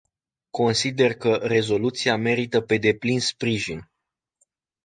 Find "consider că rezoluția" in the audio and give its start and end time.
0.49-2.15